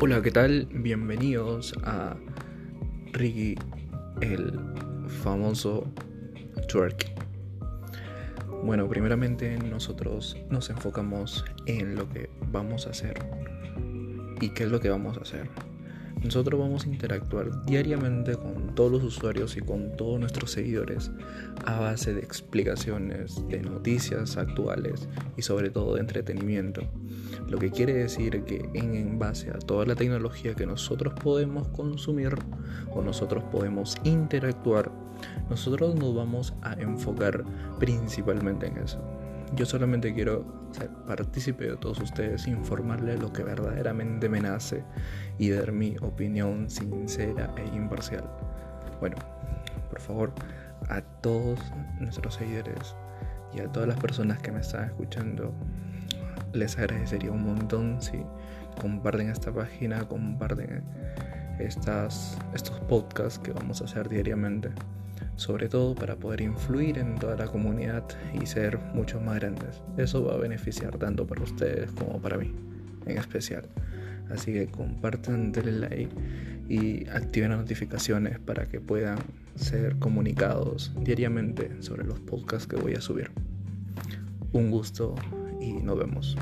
[0.00, 0.68] Hola, ¿qué tal?
[0.70, 2.14] Bienvenidos a
[3.12, 3.56] Ricky,
[4.20, 4.56] el
[5.08, 5.92] famoso
[6.68, 7.10] twerk.
[8.62, 13.18] Bueno, primeramente nosotros nos enfocamos en lo que vamos a hacer.
[14.40, 15.50] ¿Y qué es lo que vamos a hacer?
[16.22, 21.10] Nosotros vamos a interactuar diariamente con todos los usuarios y con todos nuestros seguidores
[21.64, 26.82] a base de explicaciones, de noticias actuales y sobre todo de entretenimiento.
[27.48, 32.34] Lo que quiere decir que en base a toda la tecnología que nosotros podemos consumir
[32.90, 34.90] o nosotros podemos interactuar,
[35.48, 37.44] nosotros nos vamos a enfocar
[37.78, 39.00] principalmente en eso.
[39.54, 44.84] Yo solamente quiero ser partícipe de todos ustedes, informarles lo que verdaderamente me nace
[45.38, 48.24] y dar mi opinión sincera e imparcial.
[49.00, 49.16] Bueno,
[49.90, 50.32] por favor,
[50.88, 51.60] a todos
[52.00, 52.94] nuestros seguidores
[53.52, 55.52] y a todas las personas que me están escuchando,
[56.52, 58.22] les agradecería un montón si
[58.80, 60.82] comparten esta página, comparten
[61.58, 64.70] estas, estos podcasts que vamos a hacer diariamente
[65.38, 69.80] sobre todo para poder influir en toda la comunidad y ser mucho más grandes.
[69.96, 72.52] Eso va a beneficiar tanto para ustedes como para mí,
[73.06, 73.62] en especial.
[74.30, 76.10] Así que compartan, denle like
[76.68, 79.18] y activen las notificaciones para que puedan
[79.54, 83.30] ser comunicados diariamente sobre los podcasts que voy a subir.
[84.52, 85.14] Un gusto
[85.60, 86.36] y nos vemos.